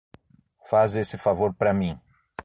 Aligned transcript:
Faz 0.67 0.95
esse 0.95 1.15
favor 1.15 1.53
pra 1.53 1.75
mim 1.75 1.95